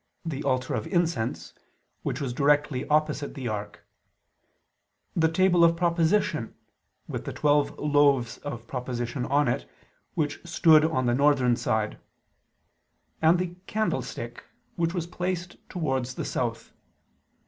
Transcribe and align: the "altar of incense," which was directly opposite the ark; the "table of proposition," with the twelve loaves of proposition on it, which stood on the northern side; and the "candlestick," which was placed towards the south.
the 0.25 0.43
"altar 0.43 0.73
of 0.73 0.87
incense," 0.87 1.53
which 2.01 2.19
was 2.19 2.33
directly 2.33 2.87
opposite 2.87 3.35
the 3.35 3.47
ark; 3.47 3.85
the 5.15 5.29
"table 5.31 5.63
of 5.63 5.75
proposition," 5.77 6.55
with 7.07 7.25
the 7.25 7.31
twelve 7.31 7.77
loaves 7.77 8.39
of 8.39 8.65
proposition 8.65 9.27
on 9.27 9.47
it, 9.47 9.69
which 10.15 10.39
stood 10.43 10.83
on 10.83 11.05
the 11.05 11.13
northern 11.13 11.55
side; 11.55 11.99
and 13.21 13.37
the 13.37 13.53
"candlestick," 13.67 14.43
which 14.75 14.95
was 14.95 15.05
placed 15.05 15.57
towards 15.69 16.15
the 16.15 16.25
south. 16.25 16.73